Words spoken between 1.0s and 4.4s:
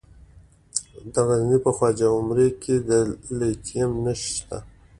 د غزني په خواجه عمري کې د لیتیم نښې